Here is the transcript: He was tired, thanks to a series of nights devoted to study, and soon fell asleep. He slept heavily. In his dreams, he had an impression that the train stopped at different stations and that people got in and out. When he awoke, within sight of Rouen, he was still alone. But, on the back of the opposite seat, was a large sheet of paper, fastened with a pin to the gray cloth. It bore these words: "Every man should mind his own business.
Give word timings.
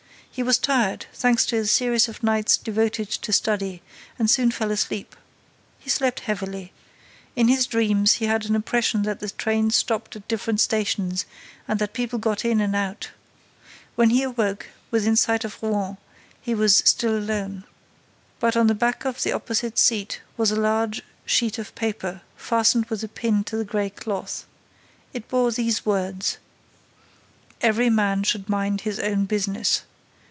He 0.33 0.43
was 0.43 0.57
tired, 0.57 1.07
thanks 1.11 1.45
to 1.47 1.57
a 1.57 1.65
series 1.65 2.07
of 2.07 2.23
nights 2.23 2.55
devoted 2.55 3.09
to 3.09 3.33
study, 3.33 3.81
and 4.17 4.29
soon 4.31 4.49
fell 4.49 4.71
asleep. 4.71 5.13
He 5.77 5.89
slept 5.89 6.21
heavily. 6.21 6.71
In 7.35 7.49
his 7.49 7.67
dreams, 7.67 8.13
he 8.13 8.27
had 8.27 8.45
an 8.45 8.55
impression 8.55 9.01
that 9.01 9.19
the 9.19 9.29
train 9.29 9.71
stopped 9.71 10.15
at 10.15 10.25
different 10.29 10.61
stations 10.61 11.25
and 11.67 11.79
that 11.79 11.91
people 11.91 12.17
got 12.17 12.45
in 12.45 12.61
and 12.61 12.77
out. 12.77 13.09
When 13.95 14.09
he 14.09 14.23
awoke, 14.23 14.67
within 14.89 15.17
sight 15.17 15.43
of 15.43 15.61
Rouen, 15.61 15.97
he 16.39 16.55
was 16.55 16.77
still 16.77 17.17
alone. 17.17 17.65
But, 18.39 18.55
on 18.55 18.67
the 18.67 18.73
back 18.73 19.03
of 19.03 19.23
the 19.23 19.33
opposite 19.33 19.77
seat, 19.77 20.21
was 20.37 20.49
a 20.49 20.55
large 20.55 21.01
sheet 21.25 21.59
of 21.59 21.75
paper, 21.75 22.21
fastened 22.37 22.85
with 22.85 23.03
a 23.03 23.09
pin 23.09 23.43
to 23.43 23.57
the 23.57 23.65
gray 23.65 23.89
cloth. 23.89 24.45
It 25.11 25.27
bore 25.27 25.51
these 25.51 25.85
words: 25.85 26.37
"Every 27.59 27.89
man 27.89 28.23
should 28.23 28.47
mind 28.47 28.81
his 28.81 28.97
own 28.97 29.25
business. 29.25 29.81